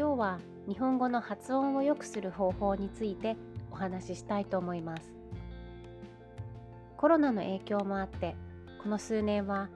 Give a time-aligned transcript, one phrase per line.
[0.00, 3.36] 今日は日本語の発音を良くする方法について
[3.70, 5.12] お話ししたいと思います。
[6.96, 8.34] コロナの影響もあって
[8.82, 9.68] この数年は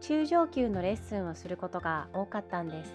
[0.00, 2.92] 中上級のレッスンをすることが多かったんです。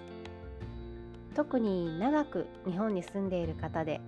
[1.35, 4.01] 特に長く日本に住んでいる方で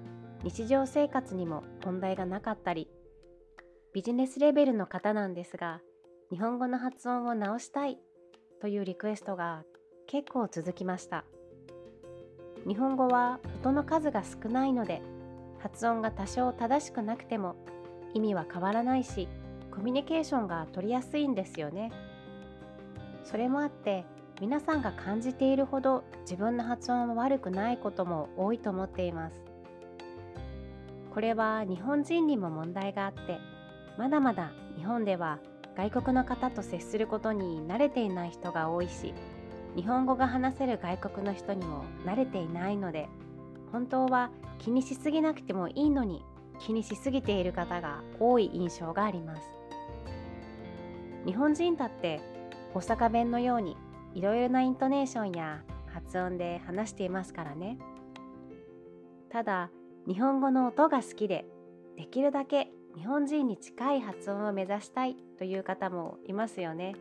[0.44, 2.90] 日常生活にも問題がなかったり
[3.94, 5.80] ビジネスレベルの方なんですが
[6.30, 7.98] 日本語の発音を直したい
[8.60, 9.64] というリクエストが
[10.08, 11.24] 結構続きました。
[12.68, 15.02] 日本語は音の数が少ないので
[15.60, 17.56] 発音が多少正しくなくても
[18.14, 19.28] 意味は変わらないし
[19.72, 21.92] コミュニケーションが取りやすいんですよね。
[23.24, 24.06] それもあって
[24.40, 29.44] 皆さんが感じているほど自分の発音は悪くないことも多いと思っています。
[31.14, 33.40] これは日本人にも問題があって
[33.98, 35.40] まだまだ日本では
[35.78, 39.14] 外国の方と接することに慣れていない人が多いし
[39.76, 43.08] 日本語が話せる外国の人にも慣れていないので
[43.72, 46.24] 本当は気にしすぎなくてもいいのに
[46.60, 49.42] 気にしすぎている方が多い印象があります。
[51.26, 52.22] 日本人だって
[52.74, 53.76] 大阪弁のように
[54.14, 57.78] いろいろなイントネーションや発音で話していますからね。
[59.30, 59.70] ただ
[60.08, 61.46] 日本語の音が好きで
[61.98, 66.96] できるだけ日本人に近い発音を目指したいという方もいますよね。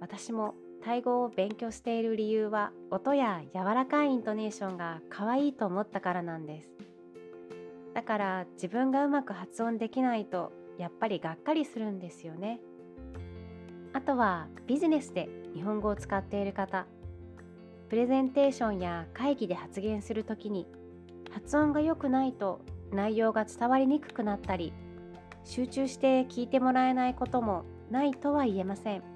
[0.00, 6.68] 私もタイ語を勉強している理由は音や柔らかいイントネーションが可愛いと思ったからなんです。
[7.94, 12.60] だから自分がうまく発音できないとやっぱりがっかりするんですよね。
[13.92, 16.86] あとはビジネスで日本語を使っている方。
[17.88, 20.66] プレゼンテーションや会議で発言する時に
[21.30, 22.60] 発音が良くないと
[22.92, 24.72] 内容が伝わりにくくなったり
[25.44, 29.15] 集中して聞いてもらえないこともないとは言えません。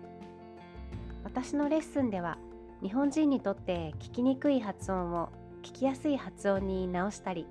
[1.32, 2.38] 私のレッスンでは
[2.82, 5.28] 日本人にとって聞きにくい発音を
[5.62, 7.46] 聞きやすい発音に直したり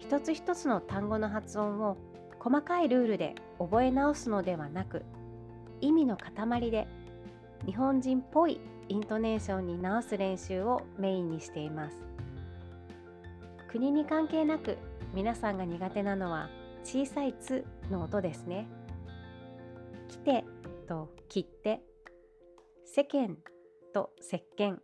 [0.00, 1.96] 一つ一つの単語の発音を
[2.40, 5.04] 細かいルールで覚え直すのではなく
[5.80, 6.88] 意味の塊で
[7.66, 11.96] 日本人っぽいイントネーションに直す練習をメインにしています
[13.68, 14.76] 国に関係なく
[15.14, 16.48] 皆さんが苦手なのは
[16.82, 18.66] 小さい「つ」の音ですね。
[20.08, 20.44] 来て
[20.88, 21.80] と切って
[22.94, 23.38] 世間
[23.94, 24.76] と石鹸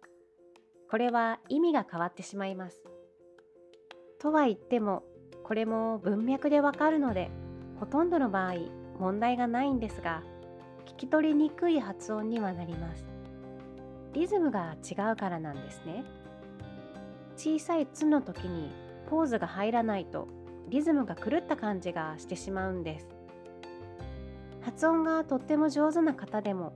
[0.90, 2.82] これは意味が変わってしまいます。
[4.18, 5.02] とは言っても
[5.44, 7.30] これも文脈でわかるので
[7.78, 8.54] ほとんどの場合
[8.98, 10.22] 問題がないんですが
[10.86, 13.04] 聞き取りにくい発音にはなります。
[14.14, 16.02] リズムが違うからなんですね。
[17.36, 18.70] 小さい「つ」の時に
[19.10, 20.28] ポーズが入らないと
[20.70, 23.08] リズムが狂った感じがしてしまうんです
[24.62, 26.72] 発音がとっても上手な方でも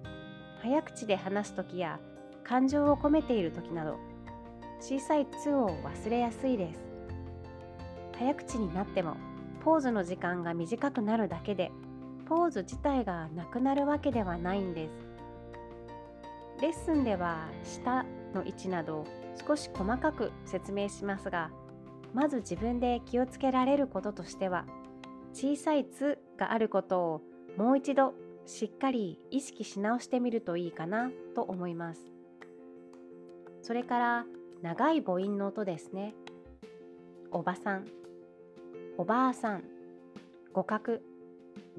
[0.62, 1.98] 早口で話す時や
[2.44, 3.98] 感情を込めている時など
[4.80, 6.80] 小さい「つ」を忘れやすいです。
[8.16, 9.16] 早口になっても
[9.64, 11.72] ポーズの時間が短くなるだけで
[12.26, 14.92] ポーズ自体がなくなるわけではないんです。
[16.60, 19.04] レッスンでは舌の位置など
[19.44, 21.50] 少し細かく説明しますが
[22.14, 24.64] まず自分で気をつけられることとしては
[25.32, 27.20] 小さい「つ」があることを
[27.56, 28.14] もう一度
[28.46, 32.00] しっかり意識し直してみるといいかなと思います。
[33.62, 34.26] それから
[34.62, 36.14] 長い母音の音ですね。
[37.30, 37.86] おばさん
[38.98, 39.64] おばあさん
[40.52, 41.00] 互角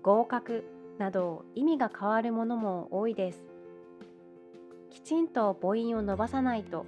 [0.01, 0.63] 合格
[0.97, 3.43] など意味が変わるものも多いです。
[4.89, 6.85] きちんと母音を伸ばさないと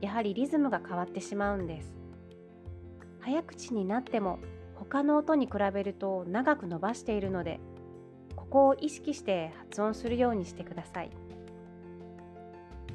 [0.00, 1.94] やはりリズムが変わってしまうんです。
[3.20, 4.38] 早口になっても
[4.74, 7.60] 他の音に比べると長く伸ばしているので
[8.50, 11.10] ここを意識して発音するようにしてください。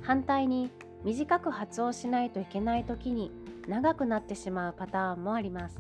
[0.02, 0.72] 反対に
[1.04, 3.32] 短く発音しないといけない時に
[3.68, 5.78] 長くなってしまうパターンもあります。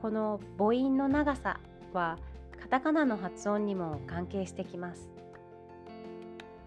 [0.00, 1.60] この母音の長さ
[1.92, 2.18] は
[2.60, 5.10] カタカナの発音にも関係してきます。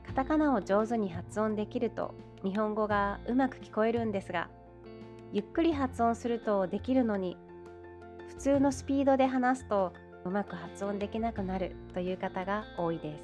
[0.06, 2.14] カタカナを上手に発音できると
[2.44, 4.50] 日本語がうまく聞こえるんですが
[5.34, 7.38] ゆっくり発音するとできるのに
[8.28, 9.94] 普通のスピードで話すと
[10.28, 13.24] うまく発音できなくなるという方が多いです。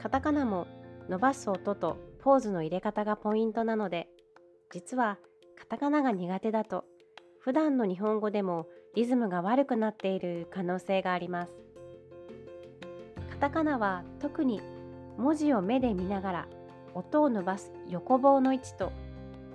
[0.00, 0.66] カタカナも
[1.08, 4.08] 伸ばす音とポーズの入れ方がポイントなので
[4.70, 5.18] 実は
[5.58, 6.84] カタカナが苦手だと
[7.40, 11.52] 普段の日本語でもリズムが悪くなっている可能性があります。
[13.30, 14.60] カタカナは特に
[15.18, 16.48] 文字を目で見ながら
[16.94, 18.92] 音を伸ばす横棒の位置と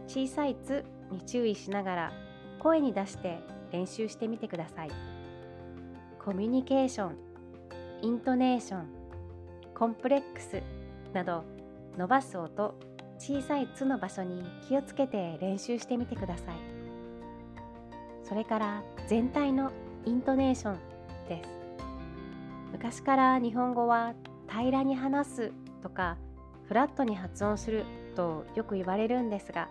[0.07, 2.11] 小さい「つ」に注意しながら
[2.59, 3.39] 声に出して
[3.71, 5.10] 練習してみてください。
[6.23, 7.17] コミュニケーション
[8.03, 8.85] イントネーション
[9.73, 10.61] コンプレックス
[11.13, 11.43] など
[11.97, 12.75] 伸ばす音
[13.17, 16.55] 小さい「つ」の場所に気をつけて練習してみてください。
[18.23, 19.71] それから全体の
[20.05, 20.77] イントネーション
[21.27, 21.49] です。
[22.71, 24.13] 昔から日本語は
[24.47, 25.51] 平らに話す
[25.81, 26.17] とか
[26.67, 27.83] フラットに発音する
[28.15, 29.69] とよく言われるんですが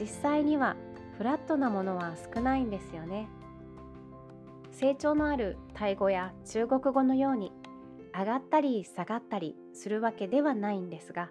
[0.00, 0.76] 実際には
[1.18, 3.28] フラットなものは少ないんですよね。
[4.72, 7.52] 成長のあるタイ語や中国語のように
[8.18, 11.30] 上がったり下がったりするわけではないんですが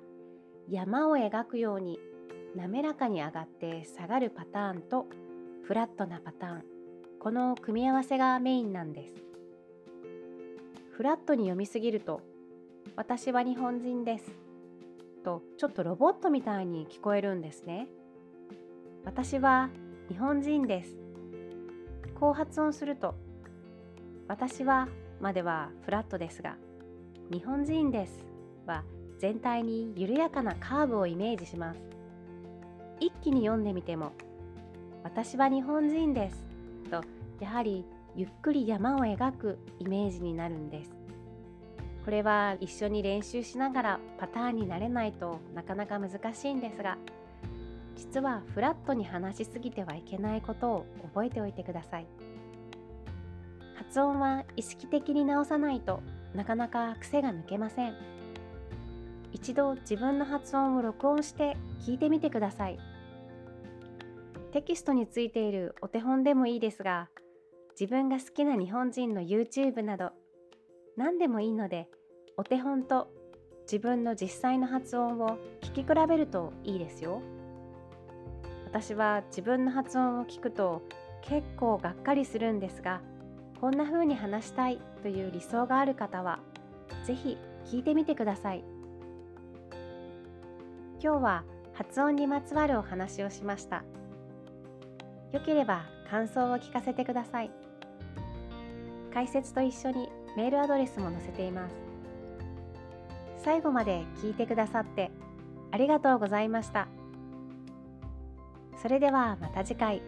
[0.69, 1.99] 山を描くように
[2.55, 5.07] 滑らかに上がって下がるパターンと
[5.63, 6.63] フラットなパターン
[7.19, 9.13] この組み合わせがメインなんです。
[10.91, 12.21] フラットに読みすぎると
[12.95, 14.31] 「私は日本人です」
[15.23, 17.87] とちょっとロボットみたいに聞こえるんですね。
[19.03, 19.69] 私は
[20.09, 20.95] 日本人です
[22.19, 23.15] こう発音すると
[24.31, 24.87] 私は
[25.19, 26.55] まではフラットですが
[27.33, 28.23] 日本人です
[28.65, 28.85] は
[29.19, 31.81] 全体に緩やかなカーブをイメージします。
[33.01, 34.13] 一気に読んでみても
[35.03, 36.45] 私は日本人です
[36.89, 37.03] と
[37.41, 37.85] やはり
[38.15, 40.91] ゆっくり山を描くイメージになるんです。
[42.05, 46.97] これは一緒に練習しながらパターンになれないとなかなか難しいんですが
[47.97, 52.30] 実はフラットに話しすぎてはいけないことを覚えておいてください。
[53.81, 56.03] 発音は意識的に直さないと
[56.35, 57.95] なかなか癖が抜けません。
[59.33, 62.79] 一度自分の発音を録音して聞いてみてください。
[64.51, 67.09] テキストについているお手本でもいいですが
[67.79, 70.11] 自分が好きな日本人の YouTube など
[70.95, 71.89] 何でもいいので
[72.37, 73.07] お手本と
[73.63, 77.23] 自分の実際の発音を聞き比べるといいですよ。
[78.65, 80.83] 私は自分の発音を聞くと
[81.23, 83.01] 結構がっかりするんですが
[83.61, 86.39] こんな風に話したいという理想がある方は
[87.05, 87.37] 是非
[87.67, 88.63] 聞いてみてください。
[90.99, 91.43] 今日は
[91.73, 93.83] 発音にまつわるお話をしました。
[95.31, 97.51] よければ感想を聞かせてください。
[99.13, 101.75] 解説と一緒にメールアドレスも載せています。
[103.37, 105.11] 最後まで聞いてくださって
[105.69, 106.87] ありがとうございました。
[108.81, 110.01] それではまた次回。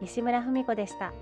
[0.00, 1.12] 西村文子でした。